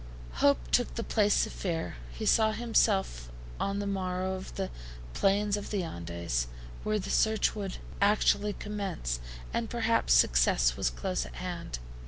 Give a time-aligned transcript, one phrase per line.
[0.41, 1.97] Hope took the place of fear.
[2.11, 4.71] He saw himself on the morrow on the
[5.13, 6.47] plains of the Andes,
[6.83, 9.19] where the search would actually commence,
[9.53, 11.77] and perhaps success was close at hand.